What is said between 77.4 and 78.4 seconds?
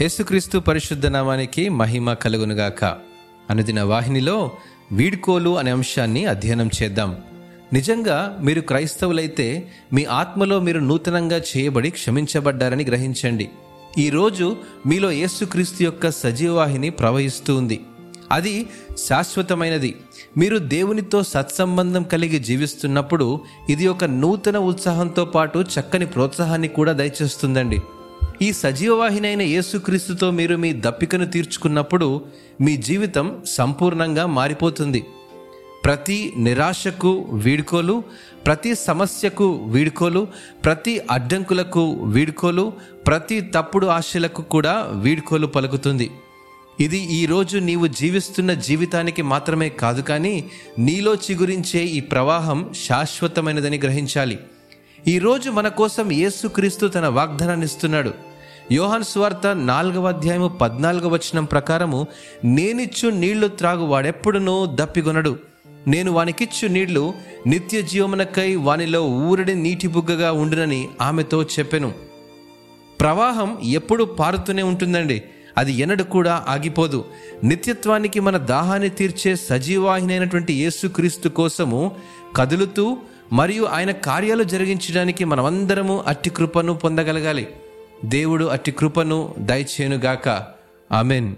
నిత్యత్వానికి మన